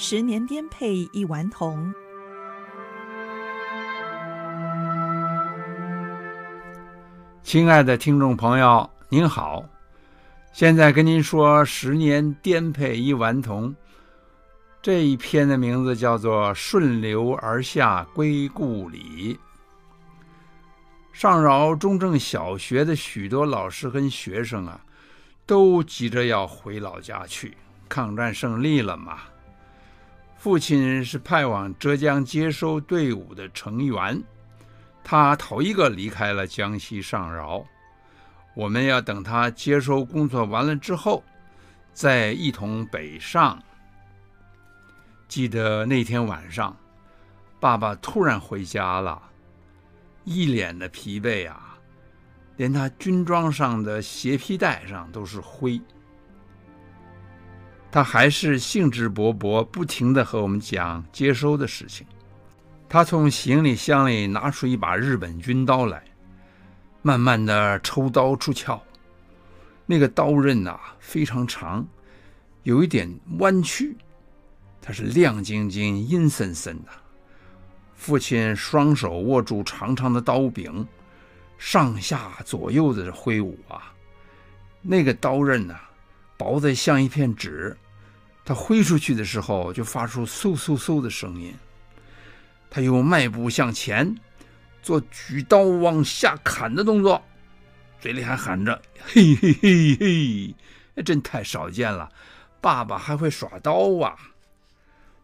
[0.00, 1.92] 十年颠沛一顽童。
[7.42, 9.64] 亲爱的听众朋友，您好，
[10.52, 13.70] 现在跟您说《十年颠沛一顽童》
[14.80, 19.34] 这一篇的名字叫做《顺流而下归故里》。
[21.12, 24.80] 上饶中正小学的许多老师跟学生啊，
[25.44, 27.56] 都急着要回老家去。
[27.88, 29.22] 抗战胜利了嘛，
[30.38, 34.22] 父亲是派往浙江接收队伍的成员。
[35.02, 37.64] 他头一个离开了江西上饶，
[38.54, 41.24] 我们要等他接收工作完了之后，
[41.92, 43.60] 再一同北上。
[45.26, 46.76] 记得那天晚上，
[47.58, 49.20] 爸爸突然回家了，
[50.24, 51.76] 一脸的疲惫啊，
[52.56, 55.80] 连他军装上的斜皮带上都是灰。
[57.90, 62.06] 他还是兴致勃勃，不停地和我们讲接收的事情。
[62.88, 66.02] 他从行李箱里拿出一把日本军刀来，
[67.02, 68.80] 慢慢地抽刀出鞘。
[69.86, 71.86] 那个刀刃呐，非常长，
[72.62, 73.96] 有一点弯曲，
[74.82, 76.90] 它是亮晶晶、阴森森的。
[77.94, 80.86] 父亲双手握住长长的刀柄，
[81.56, 83.92] 上下左右的挥舞啊。
[84.82, 85.78] 那个刀刃呐，
[86.38, 87.76] 薄得像一片纸，
[88.44, 91.52] 他挥出去的时候就发出嗖嗖嗖的声音。
[92.70, 94.14] 他又迈步向前，
[94.80, 97.20] 做举刀往下砍的动作，
[98.00, 100.54] 嘴里还喊着“嘿嘿嘿嘿”，
[101.02, 102.10] 真太少见了。
[102.60, 104.16] 爸爸还会耍刀啊！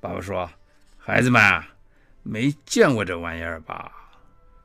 [0.00, 0.50] 爸爸说
[0.98, 1.40] ：“孩子们，
[2.22, 3.92] 没见过这玩意儿吧？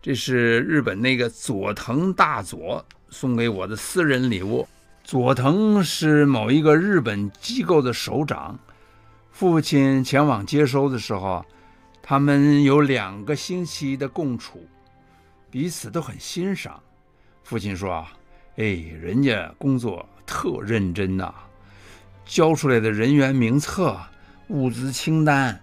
[0.00, 4.68] 这是日本那个佐藤大佐送给我的私人礼物。
[5.08, 8.58] 佐藤是某一个日本机构的首长，
[9.30, 11.42] 父亲前往接收的时候。”
[12.04, 14.68] 他们有两个星期的共处，
[15.50, 16.78] 彼此都很欣赏。
[17.42, 18.12] 父亲说：“啊
[18.56, 18.64] 哎，
[19.00, 21.32] 人家工作特认真呐，
[22.26, 23.98] 交出来的人员名册、
[24.48, 25.58] 物资清单，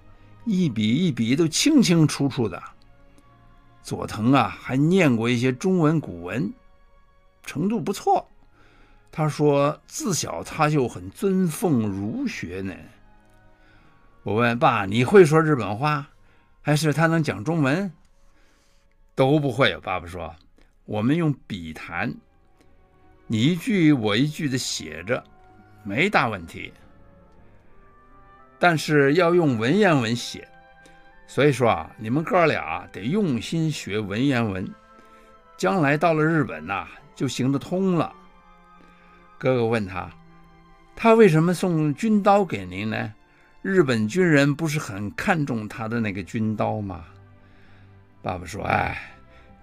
[0.46, 2.60] 一笔一笔都清清楚楚的。
[3.84, 6.52] 佐藤啊，还念过一些中文古文，
[7.44, 8.28] 程度不错。
[9.18, 12.76] 他说自小他就很尊奉儒学呢。”
[14.24, 16.10] 我问爸：“你会说日本话？”
[16.62, 17.94] 还是他能讲中文？
[19.16, 19.78] 都不会。
[19.78, 20.36] 爸爸说
[20.84, 22.14] ：“我们用笔谈，
[23.28, 25.24] 你一句我一句的写着，
[25.86, 26.74] 没大问题。
[28.60, 30.46] 但是要用文言文写，
[31.26, 34.70] 所以说啊，你们哥俩得用心学文言文，
[35.56, 38.14] 将来到了日本呐，就行得通了。”
[39.38, 40.10] 哥哥问他
[40.96, 43.14] ：“他为什么送军刀给您呢？”
[43.62, 47.06] 日本军人不是很看重他的那个军刀吗？
[48.22, 49.16] 爸爸说：“哎，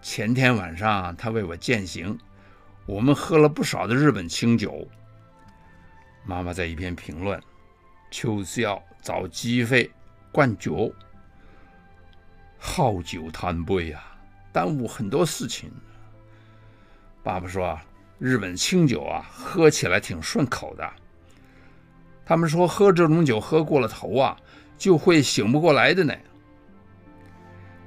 [0.03, 2.19] 前天晚上他为我饯行，
[2.85, 4.89] 我们喝了不少的日本清酒。”
[6.27, 7.41] 妈妈在一边评论
[8.11, 9.89] ：“就是要找机会
[10.33, 10.93] 灌酒，
[12.59, 14.03] 好酒贪杯呀，
[14.53, 15.71] 耽误很多事情。”
[17.23, 17.79] 爸爸说
[18.19, 20.89] ：“日本清酒啊，喝起来挺顺口的。”
[22.25, 24.37] 他们说喝这种酒喝过了头啊，
[24.79, 26.15] 就会醒不过来的呢。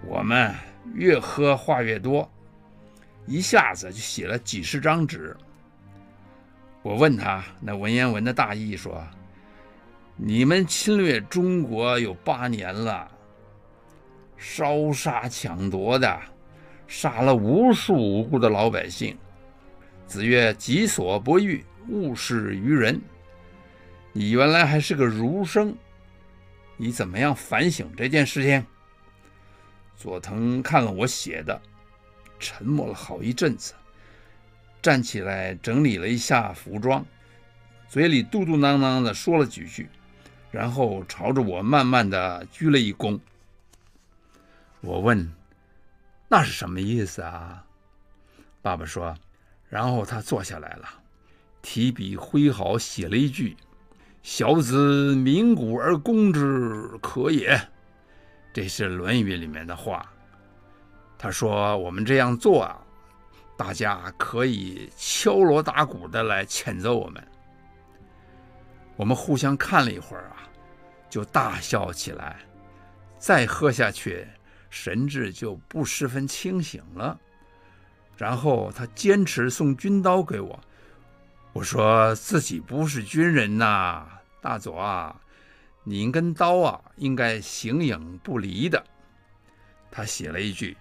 [0.06, 0.54] 我们
[0.94, 2.30] 越喝话越多，
[3.26, 5.36] 一下子就写了几十张纸。
[6.84, 9.02] 我问他那文言文的大意，说
[10.16, 13.10] ：“你们侵略中国有八年了，
[14.38, 16.20] 烧杀抢夺的，
[16.88, 19.18] 杀了无数无辜的老百姓。
[20.08, 23.02] 子曰：己所不欲，勿施于人。”
[24.18, 25.76] 你原来还是个儒生，
[26.78, 28.66] 你怎么样反省这件事情？
[29.98, 31.62] 佐藤看了我写的，
[32.40, 33.74] 沉默了好一阵子，
[34.82, 37.06] 站起来整理了一下服装，
[37.90, 39.90] 嘴里嘟嘟囔囔的说了几句，
[40.50, 43.20] 然后朝着我慢慢的鞠了一躬。
[44.80, 45.34] 我问
[46.30, 47.66] ：“那是什么意思啊？”
[48.62, 49.18] 爸爸说
[49.70, 50.88] ：“然后他坐下来了，
[51.62, 53.56] 提笔挥毫写了一句。”
[54.24, 57.60] 小子鸣鼓而攻之，可也。
[58.52, 60.12] 这是《论语》里面的话。
[61.18, 62.82] 他说：“我们这样做啊，
[63.56, 67.24] 大家可以敲锣打鼓的来谴责我们。”
[68.98, 70.50] 我们互相看了一会儿啊，
[71.08, 72.40] 就大笑起来。
[73.20, 74.28] 再喝下去，
[74.72, 77.20] 神志就不十分清醒了。
[78.18, 80.60] 然后他坚持送军刀给我。
[81.54, 84.08] 我说自己不是军人呐。
[84.42, 85.20] 大佐啊，
[85.84, 88.86] 您跟刀啊应该形影不离的。
[89.90, 90.78] 他写了一句：“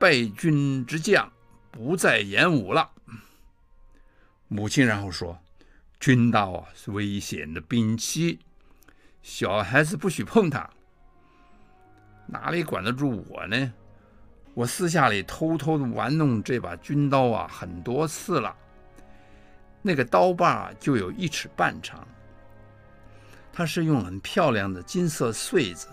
[0.00, 1.30] 败军之将
[1.70, 2.90] 不再演武了。”
[4.48, 5.38] 母亲然后说
[6.00, 8.40] ：“军刀啊是危险的兵器，
[9.22, 10.68] 小孩子不许碰它。”
[12.26, 13.72] 哪里管得住我呢？
[14.56, 18.56] 我私下里偷偷的玩弄这把军刀啊，很多次了。
[19.82, 22.08] 那个刀把就有一尺半长，
[23.52, 25.88] 它是用很漂亮的金色穗子，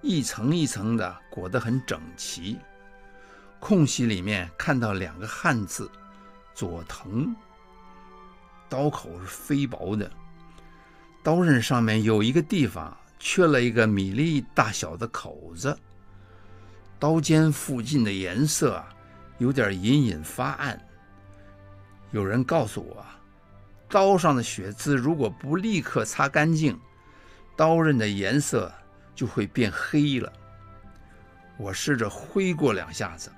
[0.00, 2.58] 一层一层的裹得很整齐。
[3.60, 5.88] 空隙里面看到两个汉字
[6.52, 7.32] “佐藤”。
[8.68, 10.10] 刀口是飞薄的，
[11.22, 12.96] 刀刃上面有一个地方。
[13.24, 15.78] 缺了一个米粒大小的口子，
[17.02, 18.88] 刀尖附近的颜色啊，
[19.38, 20.80] 有点隐隐发暗。
[22.12, 23.04] 有人告诉我，
[23.88, 26.78] 刀上的血渍如果不立刻擦干净，
[27.56, 28.72] 刀刃的颜色
[29.16, 30.32] 就会变黑了。
[31.56, 33.32] 我试着挥过两下子，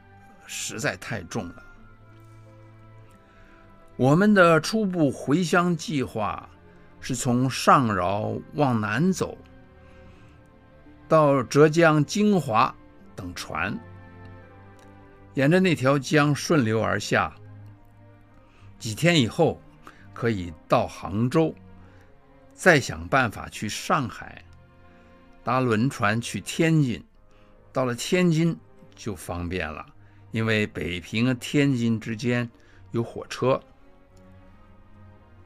[0.44, 1.62] 实在太重了。
[3.96, 6.46] 我们的初步回乡计划
[7.00, 9.38] 是从上饶往南走。
[11.08, 12.74] 到浙江金华
[13.14, 13.78] 等船，
[15.34, 17.34] 沿着那条江顺流而下。
[18.78, 19.60] 几天以后
[20.12, 21.54] 可以到杭州，
[22.52, 24.44] 再想办法去上海，
[25.42, 27.02] 搭轮船去天津。
[27.72, 28.56] 到了天津
[28.94, 29.84] 就方便了，
[30.30, 32.48] 因为北平和天津之间
[32.92, 33.60] 有火车。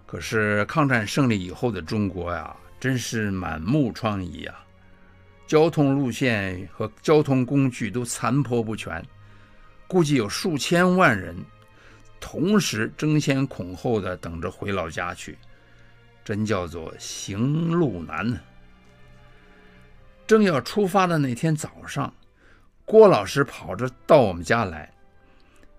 [0.06, 4.64] 可是抗战胜利以后的中国呀，真是满目疮痍啊！
[5.48, 9.02] 交通路线和交通工具都残破不全，
[9.86, 11.34] 估计有数千万人
[12.20, 15.38] 同时争先恐后的等着回老家去，
[16.22, 18.38] 真叫做行路难呢。
[20.26, 22.12] 正要出发的那天早上，
[22.84, 24.92] 郭老师跑着到我们家来，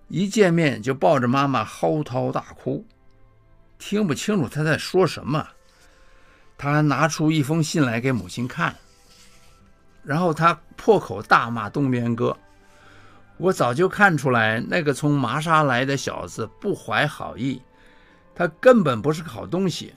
[0.08, 2.84] 一见面就抱着妈妈嚎啕大哭，
[3.78, 5.46] 听不清楚他在说什么，
[6.58, 8.74] 他还拿出一封信来给母亲看。
[10.02, 12.36] 然后他破口大骂东边哥，
[13.36, 17.60] 我早就看出来那个从麻沙来的小子不怀好意，
[18.34, 19.94] 他根本不是个好东西。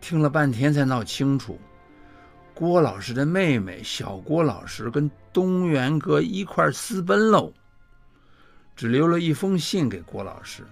[0.00, 1.58] 听了半天才闹清楚，
[2.54, 7.52] 郭老师的妹妹小郭老师跟东元哥一块私奔喽，
[8.74, 10.66] 只留了一封信给郭老师，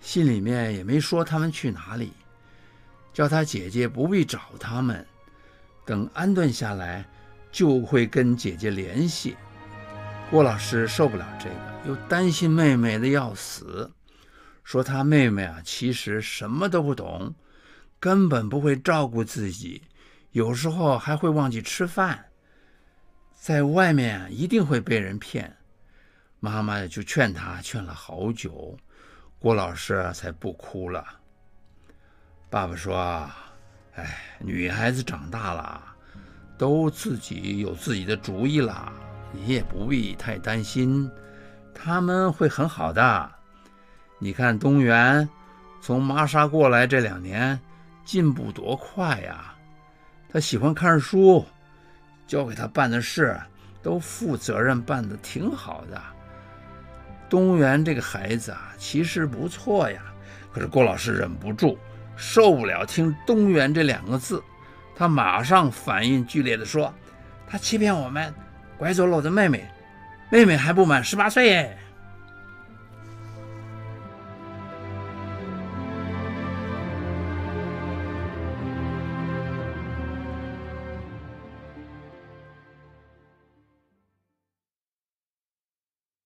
[0.00, 2.12] 信里面也没说他们去哪里，
[3.12, 5.04] 叫他姐姐不必找他们。
[5.86, 7.04] 等安顿下来，
[7.52, 9.36] 就会跟姐姐联系。
[10.28, 13.88] 郭老师受不了这个，又担心妹妹的要死，
[14.64, 17.32] 说他妹妹啊，其实什么都不懂，
[18.00, 19.84] 根本不会照顾自己，
[20.32, 22.26] 有时候还会忘记吃饭，
[23.32, 25.56] 在外面一定会被人骗。
[26.40, 28.76] 妈妈就劝他，劝了好久，
[29.38, 31.06] 郭老师才不哭了。
[32.50, 33.30] 爸爸说。
[33.96, 35.82] 哎，女孩子长大了，
[36.58, 38.92] 都自己有自己的主意了，
[39.32, 41.10] 你也不必太担心，
[41.74, 43.32] 他们会很好的。
[44.18, 45.26] 你看东元
[45.80, 47.58] 从麻沙过来这两年，
[48.04, 49.54] 进步多快呀！
[50.28, 51.44] 他喜欢看书，
[52.26, 53.38] 交给他办的事
[53.82, 55.98] 都负责任办的挺好的。
[57.30, 60.02] 东元这个孩子啊，其实不错呀。
[60.52, 61.78] 可是郭老师忍不住。
[62.16, 64.42] 受不了听“东元”这两个字，
[64.96, 66.92] 他马上反应剧烈地说
[67.46, 68.34] ：“他欺骗我们，
[68.76, 69.64] 拐走了我的妹妹，
[70.30, 71.78] 妹妹还不满十八岁耶。”